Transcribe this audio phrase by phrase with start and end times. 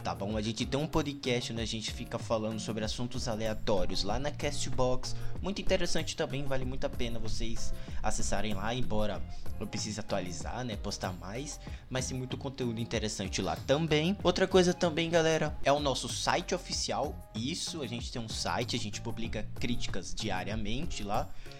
[0.00, 0.36] tá bom?
[0.36, 4.30] A gente tem um podcast onde a gente fica falando sobre assuntos aleatórios lá na
[4.30, 5.14] Castbox.
[5.42, 9.22] Muito interessante também, vale muito a pena vocês acessarem lá, embora
[9.58, 10.74] eu precise atualizar, né?
[10.76, 14.16] Postar mais, mas tem muito conteúdo interessante lá também.
[14.22, 17.14] Outra coisa também, galera, é o nosso site oficial.
[17.34, 21.28] Isso, a gente tem um site, a gente publica críticas diariamente lá.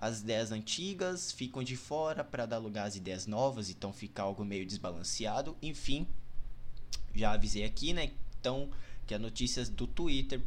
[0.00, 4.42] as ideias antigas ficam de fora para dar lugar às ideias novas, então fica algo
[4.44, 5.54] meio desbalanceado.
[5.60, 6.06] Enfim,
[7.14, 8.12] já avisei aqui, né?
[8.40, 8.70] Então,
[9.06, 10.40] que as notícias do Twitter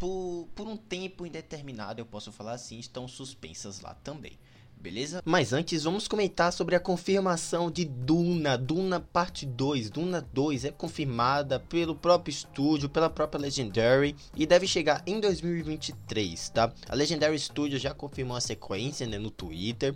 [0.00, 4.36] por, por um tempo indeterminado, eu posso falar assim, estão suspensas lá também
[4.80, 5.22] beleza?
[5.24, 9.90] Mas antes vamos comentar sobre a confirmação de Duna, Duna parte 2.
[9.90, 16.48] Duna 2 é confirmada pelo próprio estúdio, pela própria Legendary e deve chegar em 2023,
[16.50, 16.72] tá?
[16.88, 19.94] A Legendary Studio já confirmou a sequência né, no Twitter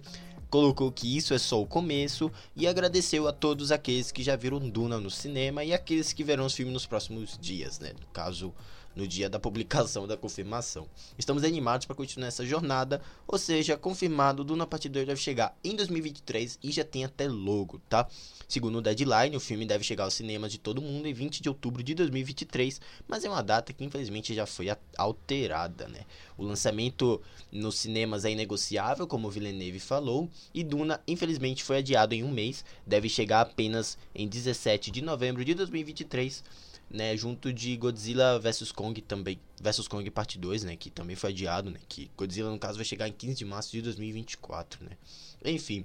[0.50, 4.60] colocou que isso é só o começo e agradeceu a todos aqueles que já viram
[4.60, 7.90] Duna no cinema e aqueles que verão os filmes nos próximos dias, né?
[8.00, 8.54] No caso,
[8.94, 10.88] no dia da publicação da confirmação.
[11.18, 15.74] Estamos animados para continuar essa jornada, ou seja, confirmado, Duna Parte 2 deve chegar em
[15.74, 18.06] 2023 e já tem até logo, tá?
[18.48, 21.48] Segundo o Deadline, o filme deve chegar aos cinemas de todo mundo em 20 de
[21.48, 26.00] outubro de 2023, mas é uma data que infelizmente já foi alterada, né?
[26.36, 32.22] O lançamento nos cinemas é inegociável, como Villeneuve falou, e Duna infelizmente foi adiado em
[32.22, 36.44] um mês, deve chegar apenas em 17 de novembro de 2023
[36.90, 41.30] né, junto de Godzilla vs Kong também, vs Kong parte 2, né, que também foi
[41.30, 44.96] adiado, né, que Godzilla no caso vai chegar em 15 de março de 2024, né.
[45.44, 45.84] Enfim,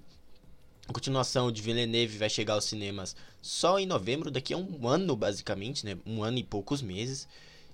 [0.87, 5.15] a continuação de Villeneuve vai chegar aos cinemas só em novembro, daqui a um ano
[5.15, 7.27] basicamente, né, um ano e poucos meses.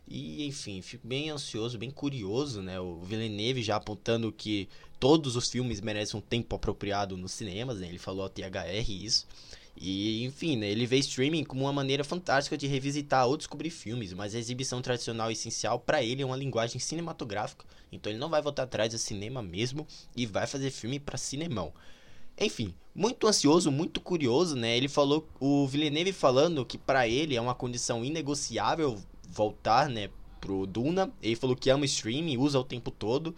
[0.08, 2.80] E enfim, fico bem ansioso, bem curioso, né?
[2.80, 4.70] O Villeneuve já apontando que
[5.00, 7.88] todos os filmes merecem um tempo apropriado nos cinemas, né?
[7.88, 9.26] Ele falou ao THR isso.
[9.78, 14.14] E, enfim, né, ele vê streaming como uma maneira fantástica de revisitar ou descobrir filmes,
[14.14, 18.30] mas a exibição tradicional e essencial para ele é uma linguagem cinematográfica, então ele não
[18.30, 19.86] vai voltar atrás do cinema mesmo
[20.16, 21.74] e vai fazer filme para cinemão.
[22.40, 24.76] Enfim, muito ansioso, muito curioso, né?
[24.76, 28.98] Ele falou, o Villeneuve falando que para ele é uma condição inegociável
[29.30, 30.10] voltar, né,
[30.40, 31.12] pro Duna.
[31.22, 33.36] Ele falou que ama streaming, usa o tempo todo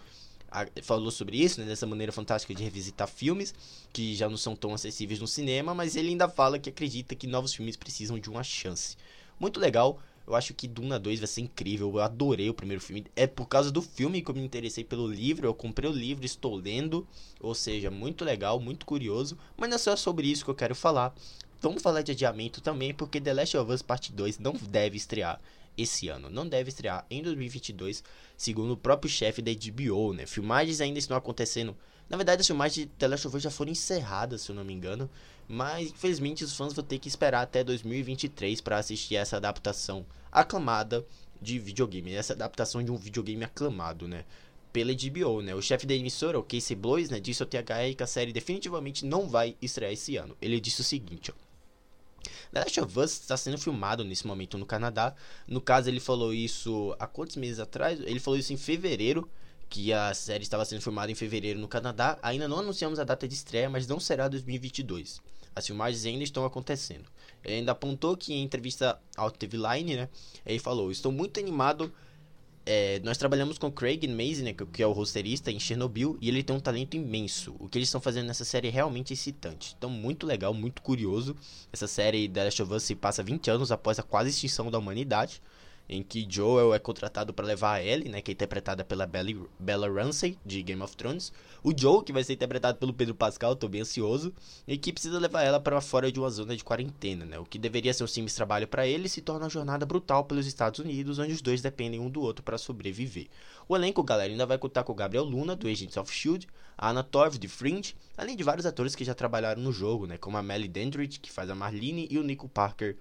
[0.81, 3.53] falou sobre isso, né, dessa maneira fantástica de revisitar filmes
[3.91, 7.27] que já não são tão acessíveis no cinema, mas ele ainda fala que acredita que
[7.27, 8.95] novos filmes precisam de uma chance.
[9.39, 13.05] Muito legal, eu acho que Duna 2 vai ser incrível, eu adorei o primeiro filme.
[13.15, 16.25] É por causa do filme que eu me interessei pelo livro, eu comprei o livro,
[16.25, 17.07] estou lendo,
[17.39, 20.75] ou seja, muito legal, muito curioso, mas não é só sobre isso que eu quero
[20.75, 21.15] falar.
[21.61, 25.39] Vamos falar de adiamento também, porque The Last of Us Part 2 não deve estrear
[25.77, 26.29] esse ano.
[26.29, 28.03] Não deve estrear em 2022,
[28.35, 30.25] segundo o próprio chefe da HBO, né?
[30.25, 31.75] Filmagens ainda estão acontecendo.
[32.09, 34.63] Na verdade, as filmagens de The Last of Us já foram encerradas, se eu não
[34.63, 35.09] me engano.
[35.47, 41.05] Mas, infelizmente, os fãs vão ter que esperar até 2023 para assistir essa adaptação aclamada
[41.41, 42.13] de videogame.
[42.13, 44.25] Essa adaptação de um videogame aclamado, né?
[44.77, 45.55] pela HBO, né?
[45.55, 49.05] O chefe da emissora, o Casey Bloys, né, disse ao THR que a série definitivamente
[49.05, 50.37] não vai estrear esse ano.
[50.39, 51.46] Ele disse o seguinte, ó.
[52.51, 55.13] The Last of Us está sendo filmado nesse momento no Canadá.
[55.47, 57.99] No caso, ele falou isso há quantos meses atrás?
[58.01, 59.29] Ele falou isso em fevereiro,
[59.69, 62.17] que a série estava sendo filmada em fevereiro no Canadá.
[62.21, 65.21] Ainda não anunciamos a data de estreia, mas não será 2022.
[65.55, 67.05] As filmagens ainda estão acontecendo.
[67.43, 70.09] Ele ainda apontou que em entrevista ao TV Line, né,
[70.45, 71.91] ele falou: "Estou muito animado
[72.67, 76.43] é, nós trabalhamos com Craig Mazin, né, que é o roteirista em Chernobyl, e ele
[76.43, 77.55] tem um talento imenso.
[77.59, 79.73] O que eles estão fazendo nessa série é realmente excitante.
[79.77, 81.33] Então, muito legal, muito curioso.
[81.71, 84.77] Essa série The Last of Us se passa 20 anos após a quase extinção da
[84.77, 85.41] humanidade
[85.89, 89.47] em que Joel é contratado para levar a Ellie, né, que é interpretada pela Bella,
[89.59, 91.31] Bella Ramsey, de Game of Thrones.
[91.63, 94.33] O Joe, que vai ser interpretado pelo Pedro Pascal, tô bem ansioso,
[94.67, 97.57] e que precisa levar ela para fora de uma zona de quarentena, né, o que
[97.57, 101.19] deveria ser um simples trabalho para ele se torna uma jornada brutal pelos Estados Unidos,
[101.19, 103.27] onde os dois dependem um do outro para sobreviver.
[103.67, 106.47] O elenco, galera, ainda vai contar com Gabriel Luna, do Agents of S.H.I.E.L.D.,
[106.77, 110.17] a Anna Torv, de Fringe, além de vários atores que já trabalharam no jogo, né,
[110.17, 112.95] como a Melly Dandridge, que faz a Marlene, e o Nico Parker,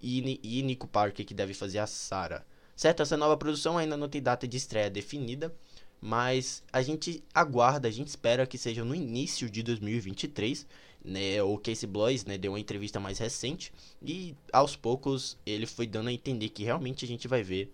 [0.00, 2.44] e, e Nico Parker, que deve fazer a Sarah.
[2.74, 5.54] Certo, essa nova produção ainda não tem data de estreia definida,
[6.00, 10.66] mas a gente aguarda, a gente espera que seja no início de 2023.
[11.02, 15.86] Né, o Casey Bloys né, deu uma entrevista mais recente e aos poucos ele foi
[15.86, 17.72] dando a entender que realmente a gente vai ver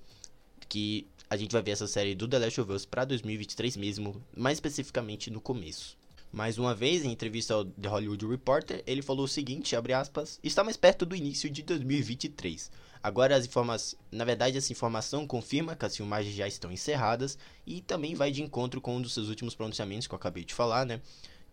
[0.69, 4.23] que a gente vai ver essa série do The Last of Us para 2023 mesmo,
[4.37, 5.99] mais especificamente no começo.
[6.33, 10.63] Mais uma vez, em entrevista ao The Hollywood Reporter, ele falou o seguinte, aspas, está
[10.63, 12.71] mais perto do início de 2023.
[13.03, 17.81] Agora as informações, na verdade essa informação confirma que as filmagens já estão encerradas e
[17.81, 20.85] também vai de encontro com um dos seus últimos pronunciamentos que eu acabei de falar,
[20.85, 21.01] né?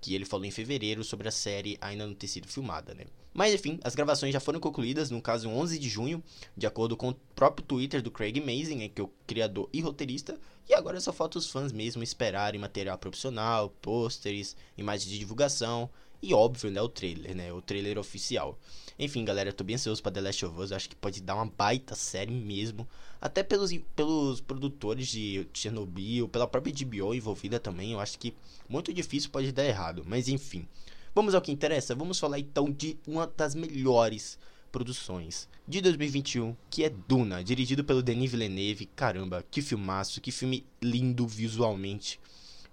[0.04, 3.06] Que ele falou em fevereiro sobre a série ainda não ter sido filmada, né?
[3.34, 6.22] Mas enfim, as gravações já foram concluídas, no caso 11 de junho,
[6.58, 9.80] de acordo com o próprio Twitter do Craig Mazin, né, que é o criador e
[9.80, 15.90] roteirista, e agora só falta os fãs mesmo esperarem material profissional, pôsteres, imagens de divulgação
[16.24, 18.58] e óbvio, né, o trailer, né, o trailer oficial.
[18.98, 21.22] Enfim, galera, eu tô bem ansioso pra The Last of Us, eu acho que pode
[21.22, 22.88] dar uma baita série mesmo,
[23.20, 28.34] até pelos, pelos produtores de Chernobyl, pela própria DBO envolvida também, eu acho que
[28.70, 30.66] muito difícil pode dar errado, mas enfim.
[31.14, 34.40] Vamos ao que interessa, vamos falar então de uma das melhores
[34.72, 38.88] produções de 2021, que é Duna, dirigido pelo Denis Villeneuve.
[38.88, 42.20] Caramba, que filmaço, que filme lindo visualmente.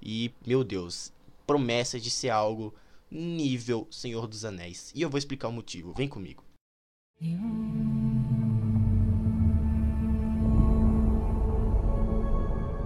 [0.00, 1.12] E, meu Deus,
[1.46, 2.74] promessa de ser algo
[3.10, 4.92] nível Senhor dos Anéis.
[4.94, 5.92] E eu vou explicar o motivo.
[5.96, 6.44] Vem comigo.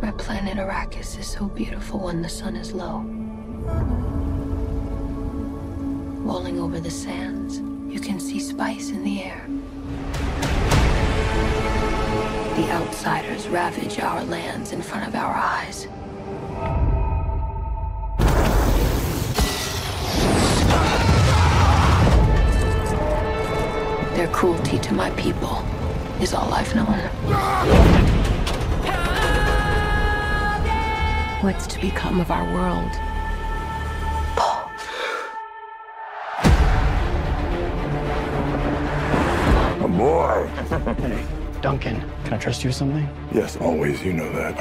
[0.03, 3.05] My planet Arrakis is so beautiful when the sun is low.
[6.25, 7.59] Rolling over the sands.
[7.89, 9.47] You can see spice in the air.
[12.57, 15.87] The outsiders ravage our lands in front of our eyes.
[24.15, 25.63] Their cruelty to my people
[26.21, 26.99] is all I've known.
[31.43, 32.93] What's to become of our world?
[39.97, 40.47] boy.
[40.49, 41.25] hey,
[41.61, 43.09] Duncan, can I trust you with something?
[43.33, 44.03] Yes, always.
[44.03, 44.59] You know that.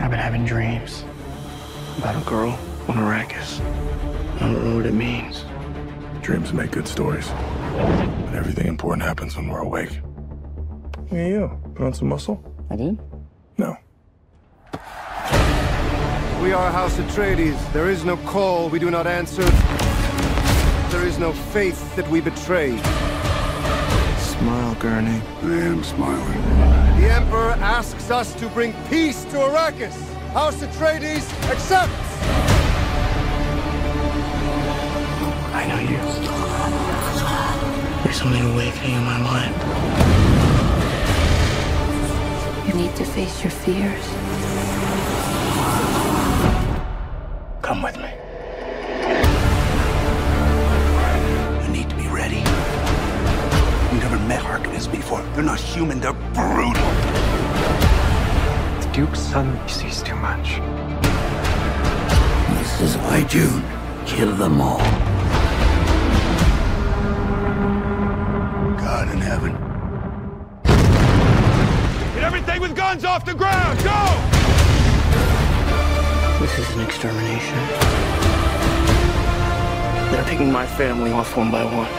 [0.00, 1.04] I've been having dreams
[1.98, 2.58] about a girl
[2.88, 3.60] on Arrakis.
[4.36, 5.44] I don't know what it means.
[6.22, 7.28] Dreams make good stories.
[7.72, 10.00] But everything important happens when we're awake.
[11.08, 11.50] Hey, you.
[11.74, 12.42] Put on some muscle?
[12.70, 12.98] I did?
[13.58, 13.76] No.
[16.42, 17.72] We are House Atreides.
[17.72, 19.44] There is no call we do not answer.
[20.90, 22.76] There is no faith that we betray.
[24.18, 25.22] Smile, Gurney.
[25.42, 26.42] I am smiling.
[27.00, 29.96] The Emperor asks us to bring peace to Arrakis.
[30.32, 31.92] House Atreides accepts!
[35.54, 35.78] I know
[36.76, 36.81] you.
[38.02, 39.54] There's something awakening in my mind.
[42.66, 44.04] You need to face your fears.
[47.62, 48.10] Come with me.
[51.62, 52.42] You need to be ready.
[53.92, 55.22] You've never met Harkonnens before.
[55.34, 56.72] They're not human, they're brutal.
[58.80, 60.60] The Duke's son sees too much.
[62.58, 63.62] This is why June.
[64.06, 65.01] Kill them all.
[69.02, 69.52] God in heaven.
[72.14, 73.78] Get everything with guns off the ground!
[73.82, 74.00] Go!
[76.38, 77.58] This is an extermination.
[80.12, 81.90] They're picking my family off one by one.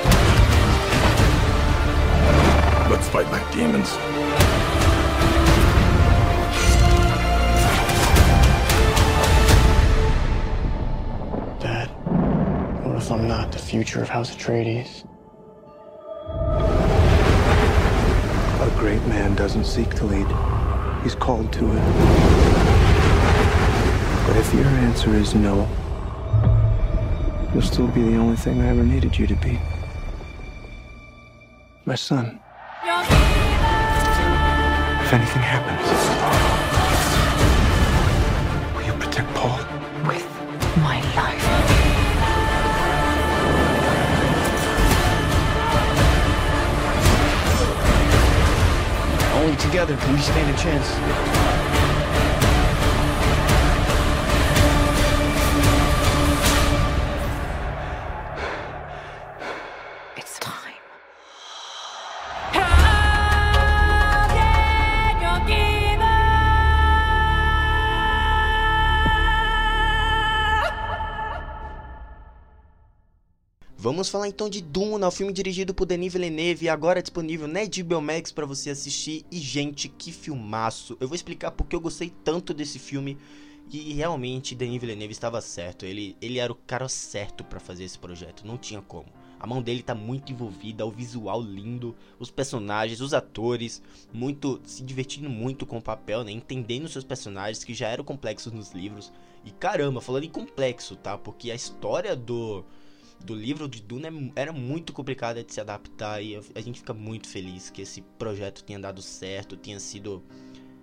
[2.89, 3.89] Let's fight like demons.
[11.59, 11.87] Dad,
[12.85, 15.03] what if I'm not the future of House Atreides?
[18.83, 20.27] Great man doesn't seek to lead.
[21.03, 21.83] He's called to it.
[24.27, 25.69] But if your answer is no,
[27.53, 29.57] you'll still be the only thing I ever needed you to be.
[31.85, 32.41] My son.
[35.05, 36.22] If anything happens,
[49.85, 51.32] together can we stand a chance.
[74.03, 78.01] Vamos falar então de Duna, o filme dirigido por Denis Villeneuve, agora disponível na HBO
[78.01, 79.25] Max para você assistir.
[79.31, 80.97] E gente, que filmaço!
[80.99, 83.17] Eu vou explicar porque eu gostei tanto desse filme
[83.71, 85.85] e realmente Denis Villeneuve estava certo.
[85.85, 89.05] Ele, ele era o cara certo para fazer esse projeto, não tinha como.
[89.39, 93.81] A mão dele tá muito envolvida, o visual lindo, os personagens, os atores,
[94.11, 96.31] muito se divertindo muito com o papel, né?
[96.33, 99.13] Entendendo seus personagens que já eram complexos nos livros.
[99.45, 101.17] E caramba, falando em complexo, tá?
[101.17, 102.65] Porque a história do
[103.23, 106.93] do livro de Duna é era muito complicada de se adaptar e a gente fica
[106.93, 110.23] muito feliz que esse projeto tenha dado certo, tenha sido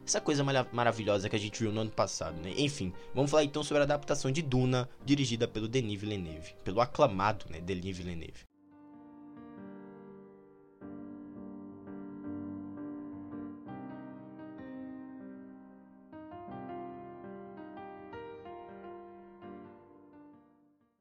[0.06, 0.42] essa coisa
[0.72, 2.52] maravilhosa que a gente viu no ano passado, né?
[2.56, 7.46] Enfim, vamos falar então sobre a adaptação de Duna, dirigida pelo Denis Villeneuve, pelo aclamado,
[7.50, 8.50] né, Denis Villeneuve.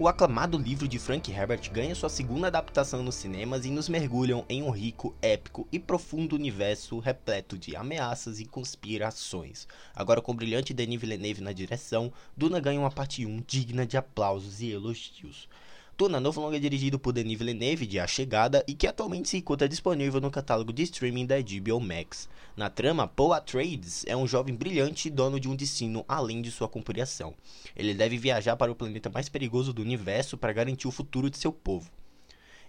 [0.00, 4.44] O aclamado livro de Frank Herbert ganha sua segunda adaptação nos cinemas e nos mergulham
[4.48, 9.66] em um rico, épico e profundo universo repleto de ameaças e conspirações.
[9.92, 13.96] Agora com o brilhante Denis Villeneuve na direção, Duna ganha uma parte 1 digna de
[13.96, 15.48] aplausos e elogios.
[15.98, 19.68] Duna, novo longa dirigido por Denis Villeneuve de A Chegada e que atualmente se encontra
[19.68, 22.28] disponível no catálogo de streaming da HBO Max.
[22.56, 26.68] Na trama, Paul Atreides é um jovem brilhante dono de um destino além de sua
[26.68, 27.34] compreensão.
[27.74, 31.36] Ele deve viajar para o planeta mais perigoso do universo para garantir o futuro de
[31.36, 31.90] seu povo.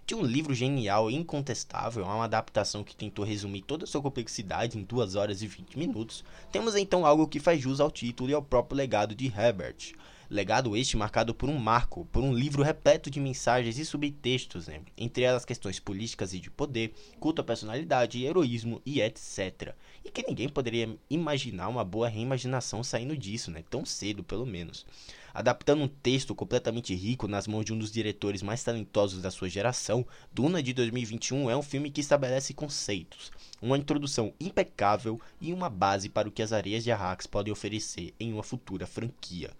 [0.04, 4.76] De um livro genial e incontestável a uma adaptação que tentou resumir toda sua complexidade
[4.76, 8.34] em 2 horas e 20 minutos, temos então algo que faz jus ao título e
[8.34, 9.94] ao próprio legado de Herbert.
[10.30, 14.80] Legado este marcado por um marco, por um livro repleto de mensagens e subtextos, né?
[14.96, 19.74] entre elas questões políticas e de poder, culto à personalidade, heroísmo e etc.
[20.04, 23.64] E que ninguém poderia imaginar uma boa reimaginação saindo disso, né?
[23.68, 24.86] tão cedo pelo menos.
[25.34, 29.48] Adaptando um texto completamente rico nas mãos de um dos diretores mais talentosos da sua
[29.48, 35.68] geração, Duna de 2021 é um filme que estabelece conceitos, uma introdução impecável e uma
[35.68, 39.50] base para o que as areias de Arrax podem oferecer em uma futura franquia.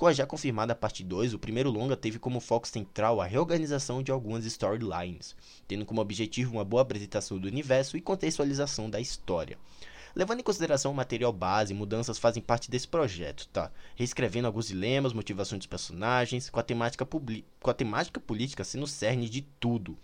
[0.00, 4.02] Com a já confirmada parte 2, o primeiro longa teve como foco central a reorganização
[4.02, 5.36] de algumas storylines,
[5.68, 9.58] tendo como objetivo uma boa apresentação do universo e contextualização da história.
[10.16, 13.70] Levando em consideração o material base, mudanças fazem parte desse projeto, tá?
[13.94, 18.88] Reescrevendo alguns dilemas, motivações dos personagens, com a temática, com a temática política sendo o
[18.88, 19.98] cerne de tudo.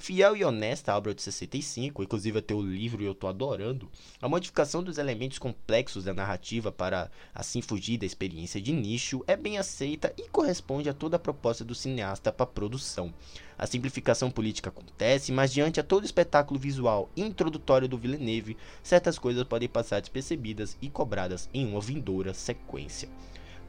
[0.00, 3.86] Fiel e honesta à obra de 65, inclusive até o livro eu tô adorando,
[4.18, 9.36] a modificação dos elementos complexos da narrativa para assim fugir da experiência de nicho é
[9.36, 13.12] bem aceita e corresponde a toda a proposta do cineasta para a produção.
[13.58, 19.44] A simplificação política acontece, mas diante a todo espetáculo visual introdutório do Villeneuve, certas coisas
[19.44, 23.06] podem passar despercebidas e cobradas em uma vindoura sequência.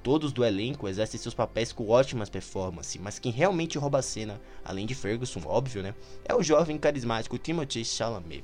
[0.04, 4.42] Todos do elenco exercem seus papéis com ótimas performances, mas quem realmente rouba a cena,
[4.66, 5.94] além de Ferguson, óbvio, né,
[6.26, 8.44] é o jovem carismático Timothée Chalamet,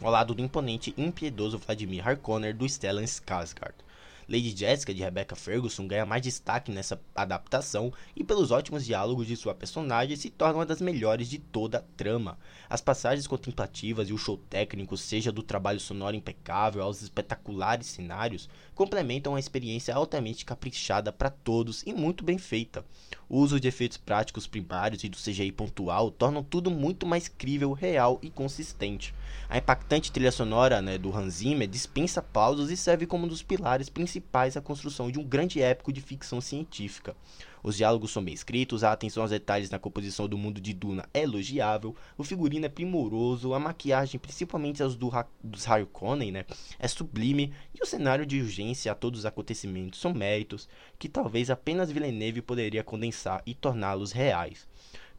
[0.00, 3.74] ao lado do imponente e impiedoso Vladimir Harkonnen do Stellan Skarsgård.
[4.30, 9.36] Lady Jessica de Rebecca Ferguson ganha mais destaque nessa adaptação e pelos ótimos diálogos de
[9.36, 12.38] sua personagem se torna uma das melhores de toda a trama.
[12.68, 18.48] As passagens contemplativas e o show técnico, seja do trabalho sonoro impecável aos espetaculares cenários,
[18.72, 22.84] complementam a experiência altamente caprichada para todos e muito bem feita.
[23.28, 27.72] O uso de efeitos práticos primários e do CGI pontual tornam tudo muito mais crível,
[27.72, 29.12] real e consistente.
[29.48, 33.42] A impactante trilha sonora né, do Hans Zimmer dispensa pausas e serve como um dos
[33.42, 37.16] pilares principais da construção de um grande épico de ficção científica.
[37.62, 41.04] Os diálogos são bem escritos, a atenção aos detalhes na composição do mundo de Duna
[41.12, 46.44] é elogiável, o figurino é primoroso, a maquiagem, principalmente as do ha dos Harkonnen, né,
[46.78, 51.50] é sublime e o cenário de urgência a todos os acontecimentos são méritos que talvez
[51.50, 54.66] apenas Villeneuve poderia condensar e torná-los reais.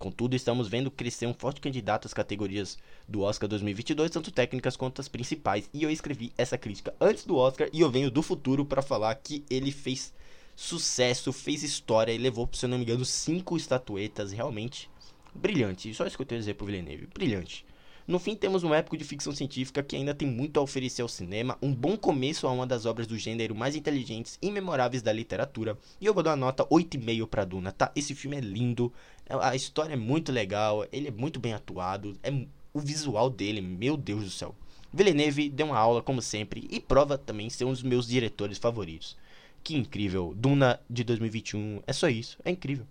[0.01, 2.75] Contudo, estamos vendo crescer um forte candidato às categorias
[3.07, 5.69] do Oscar 2022, tanto técnicas quanto as principais.
[5.71, 9.13] E eu escrevi essa crítica antes do Oscar e eu venho do futuro para falar
[9.13, 10.11] que ele fez
[10.55, 14.31] sucesso, fez história e levou, se eu não me engano, cinco estatuetas.
[14.31, 14.89] Realmente
[15.35, 15.93] brilhante.
[15.93, 17.07] Só isso que eu tenho a dizer pro Villeneuve.
[17.13, 17.63] Brilhante.
[18.11, 21.07] No fim, temos um épico de ficção científica que ainda tem muito a oferecer ao
[21.07, 25.13] cinema, um bom começo a uma das obras do gênero mais inteligentes e memoráveis da
[25.13, 27.89] literatura, e eu vou dar uma nota 8,5 pra Duna, tá?
[27.95, 28.91] Esse filme é lindo,
[29.29, 32.33] a história é muito legal, ele é muito bem atuado, é
[32.73, 34.53] o visual dele, meu Deus do céu.
[34.91, 39.15] Villeneuve deu uma aula como sempre e prova também ser um dos meus diretores favoritos.
[39.63, 42.85] Que incrível, Duna de 2021, é só isso, é incrível.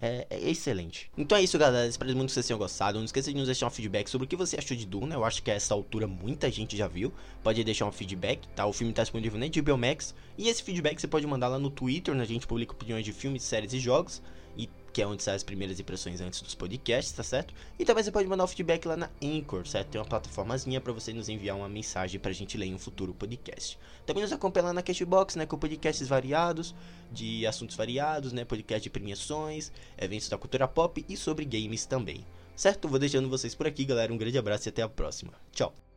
[0.00, 1.10] É, é, excelente.
[1.16, 1.86] Então é isso, galera.
[1.86, 2.98] Espero muito que vocês tenham gostado.
[2.98, 5.14] Não esqueça de nos deixar um feedback sobre o que você achou de Duna.
[5.14, 7.12] Eu acho que a essa altura muita gente já viu.
[7.42, 8.64] Pode deixar um feedback, tá?
[8.66, 10.14] O filme tá disponível na HBO Max.
[10.36, 13.12] E esse feedback você pode mandar lá no Twitter, onde a gente publica opiniões de
[13.12, 14.22] filmes, séries e jogos.
[14.56, 17.54] E que é onde saem as primeiras impressões antes dos podcasts, tá certo?
[17.78, 19.88] E também você pode mandar o um feedback lá na Anchor, certo?
[19.88, 23.14] Tem uma plataformazinha para você nos enviar uma mensagem pra gente ler em um futuro
[23.14, 23.78] podcast.
[24.06, 25.46] Também nos acompanha lá na Cashbox, né?
[25.46, 26.74] Com podcasts variados,
[27.12, 28.44] de assuntos variados, né?
[28.44, 32.24] Podcast de premiações, eventos da cultura pop e sobre games também.
[32.56, 32.88] Certo?
[32.88, 34.12] Vou deixando vocês por aqui, galera.
[34.12, 35.32] Um grande abraço e até a próxima.
[35.52, 35.87] Tchau!